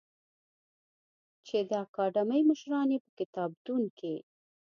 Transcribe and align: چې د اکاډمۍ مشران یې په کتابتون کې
چې 1.45 1.57
د 1.69 1.71
اکاډمۍ 1.85 2.41
مشران 2.49 2.87
یې 2.93 2.99
په 3.05 3.11
کتابتون 3.19 3.81
کې 3.97 4.15